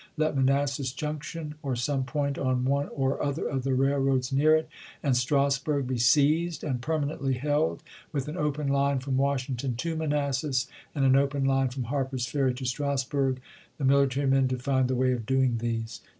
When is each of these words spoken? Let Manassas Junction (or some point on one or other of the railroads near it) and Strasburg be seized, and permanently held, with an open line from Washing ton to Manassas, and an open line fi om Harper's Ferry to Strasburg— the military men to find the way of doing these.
Let 0.17 0.35
Manassas 0.35 0.91
Junction 0.93 1.53
(or 1.61 1.75
some 1.75 2.05
point 2.05 2.39
on 2.39 2.65
one 2.65 2.87
or 2.89 3.21
other 3.21 3.47
of 3.47 3.63
the 3.63 3.75
railroads 3.75 4.33
near 4.33 4.55
it) 4.55 4.67
and 5.03 5.15
Strasburg 5.15 5.85
be 5.85 5.99
seized, 5.99 6.63
and 6.63 6.81
permanently 6.81 7.33
held, 7.35 7.83
with 8.11 8.27
an 8.27 8.35
open 8.35 8.67
line 8.67 8.97
from 8.97 9.15
Washing 9.17 9.57
ton 9.57 9.75
to 9.75 9.95
Manassas, 9.95 10.67
and 10.95 11.05
an 11.05 11.15
open 11.15 11.45
line 11.45 11.69
fi 11.69 11.81
om 11.81 11.83
Harper's 11.83 12.25
Ferry 12.25 12.55
to 12.55 12.65
Strasburg— 12.65 13.41
the 13.77 13.85
military 13.85 14.25
men 14.25 14.47
to 14.47 14.57
find 14.57 14.87
the 14.87 14.95
way 14.95 15.11
of 15.11 15.27
doing 15.27 15.59
these. 15.59 16.01